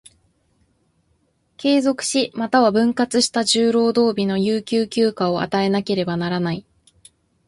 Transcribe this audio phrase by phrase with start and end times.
[1.57, 6.65] 継続し、又は分割した十労働日の有給休暇を与えなければならない。